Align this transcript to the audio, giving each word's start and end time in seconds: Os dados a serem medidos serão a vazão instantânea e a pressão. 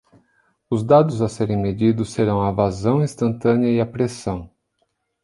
Os 0.67 0.83
dados 0.83 1.21
a 1.21 1.29
serem 1.29 1.55
medidos 1.55 2.11
serão 2.11 2.41
a 2.41 2.51
vazão 2.51 3.03
instantânea 3.03 3.69
e 3.69 3.79
a 3.79 3.85
pressão. 3.85 4.49